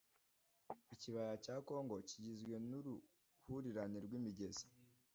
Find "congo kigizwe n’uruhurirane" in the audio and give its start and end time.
1.67-3.97